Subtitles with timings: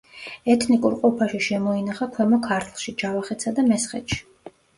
[0.53, 4.21] ეთნიკურ ყოფაში შემოინახა ქვემო ქართლში, ჯავახეთსა და მესხეთში.